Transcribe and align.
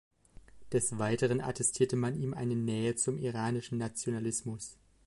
Des 0.71 0.97
Weiteren 0.97 1.41
attestierte 1.41 1.95
man 1.95 2.15
ihm 2.15 2.33
eine 2.33 2.55
Nähe 2.55 2.95
zum 2.95 3.19
iranischen 3.19 3.77
Nationalismus. 3.77 4.79